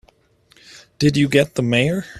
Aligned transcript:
Did 0.97 1.15
you 1.15 1.27
get 1.29 1.53
the 1.53 1.61
Mayor? 1.61 2.05